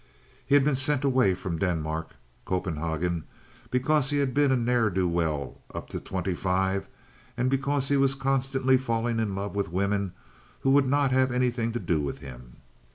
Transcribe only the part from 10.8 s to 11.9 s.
not have anything to